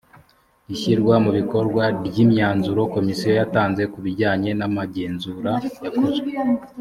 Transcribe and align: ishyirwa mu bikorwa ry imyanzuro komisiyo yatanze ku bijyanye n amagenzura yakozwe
ishyirwa 0.73 1.15
mu 1.23 1.31
bikorwa 1.37 1.83
ry 2.07 2.17
imyanzuro 2.23 2.81
komisiyo 2.95 3.31
yatanze 3.39 3.83
ku 3.91 3.97
bijyanye 4.05 4.49
n 4.59 4.61
amagenzura 4.67 5.51
yakozwe 5.85 6.29